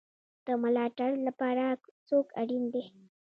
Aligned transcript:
د 0.45 0.47
ملاتړ 0.61 1.11
لپاره 1.27 1.65
څوک 2.07 2.27
اړین 2.41 2.63
دی؟ 2.73 2.83